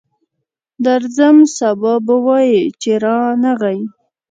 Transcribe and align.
درځم، 0.83 1.37
سبا 1.57 1.93
به 2.05 2.15
وایې 2.25 2.61
چې 2.81 2.91
رانغی. 3.03 3.79